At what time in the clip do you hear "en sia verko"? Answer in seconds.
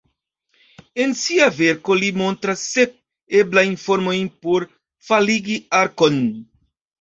1.03-1.97